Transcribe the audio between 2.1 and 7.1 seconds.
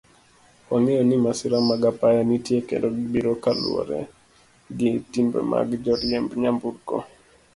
nitie kendo gibiro kaluwore gi timbe mag joriemb nyamburko.